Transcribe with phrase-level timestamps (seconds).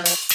[0.00, 0.29] Okay.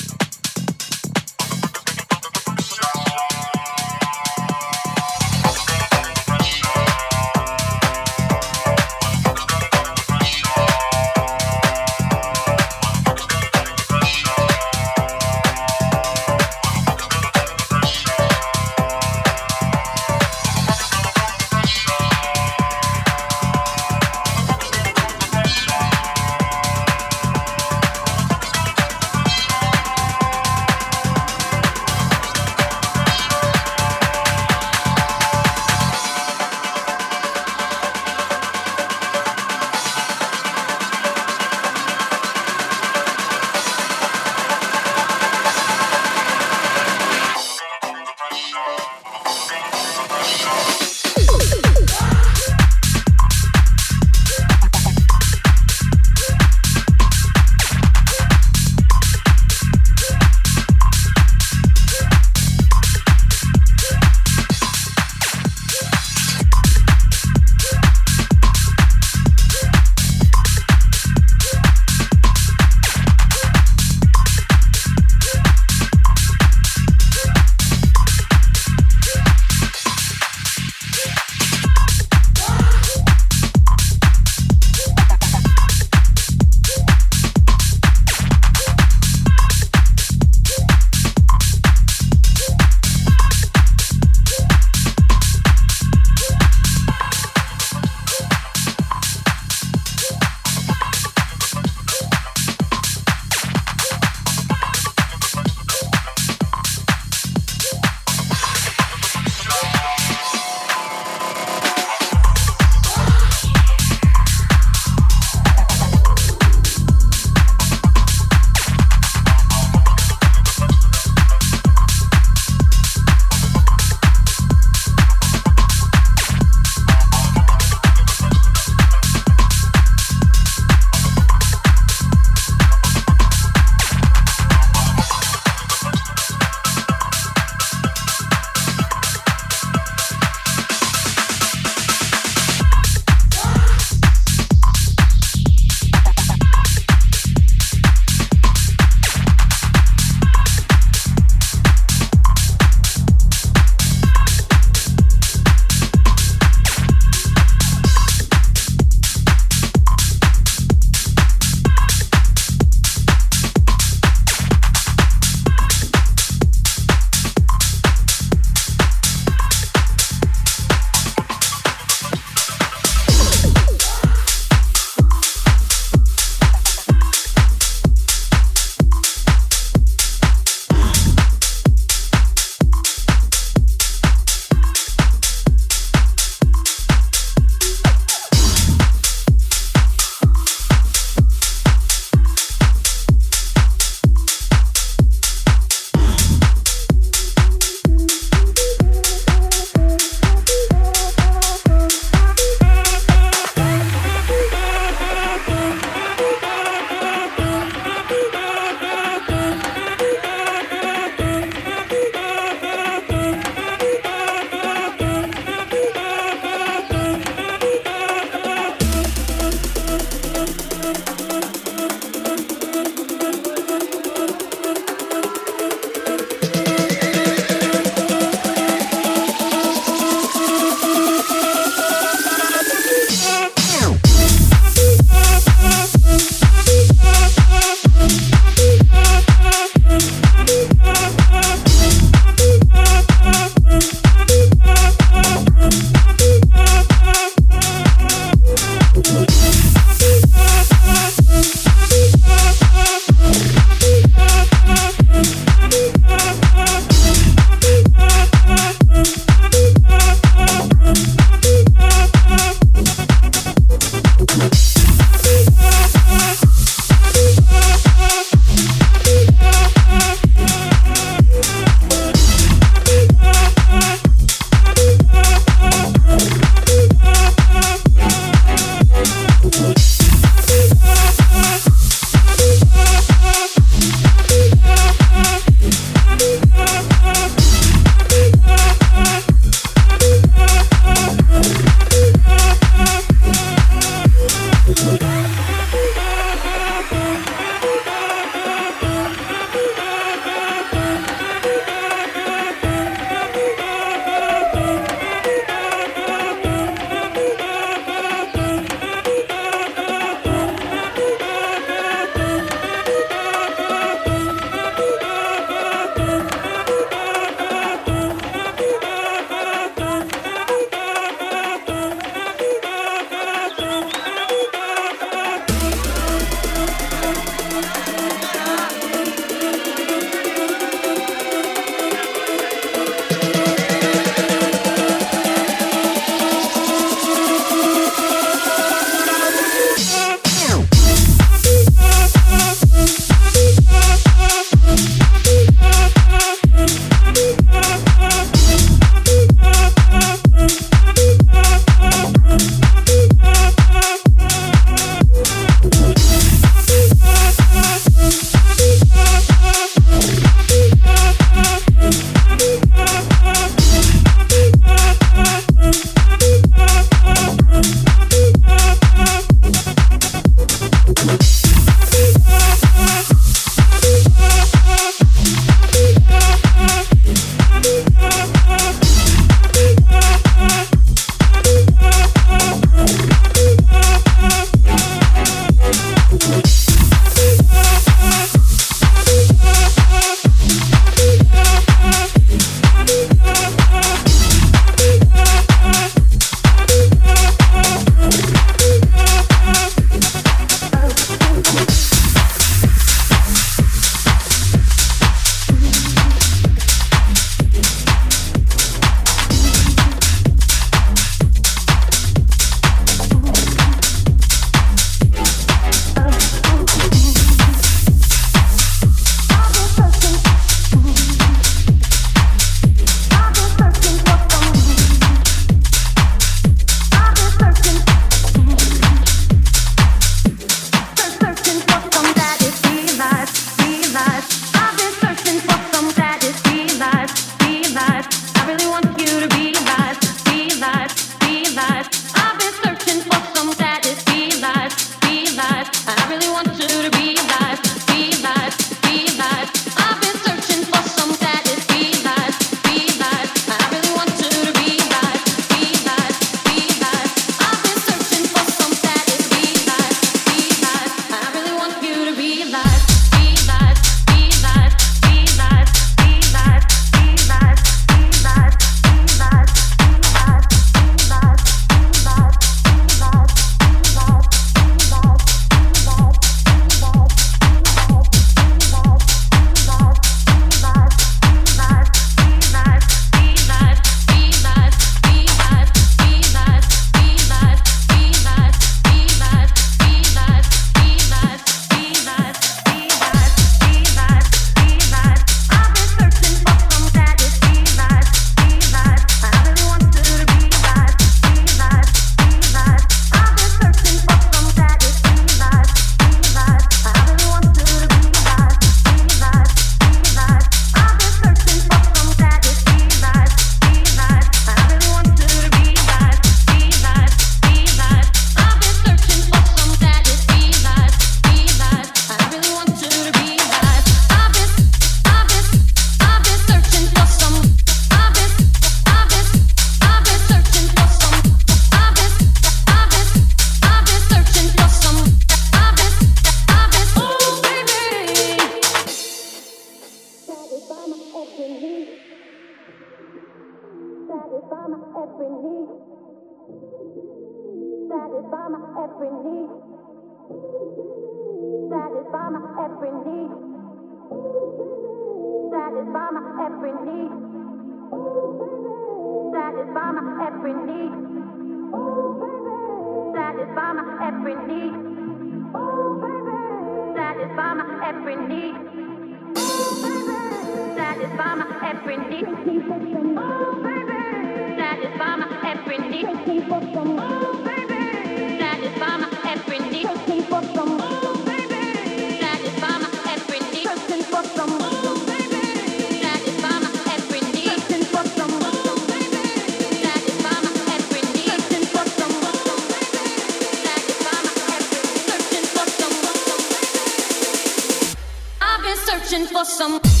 [599.11, 600.00] Searching for some.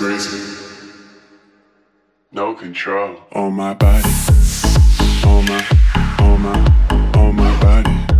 [0.00, 0.56] Crazy.
[2.32, 3.16] No control.
[3.32, 4.08] On my body.
[5.26, 5.62] On my,
[6.20, 8.19] on my, on my body.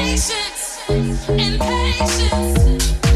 [0.00, 1.20] Patience and
[1.60, 3.09] patience.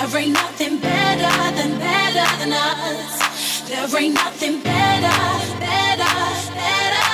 [0.00, 3.68] There ain't nothing better than better than us.
[3.68, 5.18] There ain't nothing better,
[5.60, 6.14] better,
[6.56, 7.10] better.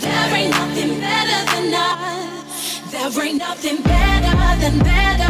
[0.00, 2.90] There ain't nothing better than us.
[2.90, 5.29] There ain't nothing better than better.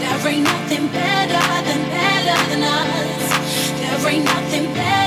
[0.00, 3.30] There ain't nothing better than better than us.
[3.78, 5.03] There ain't nothing better.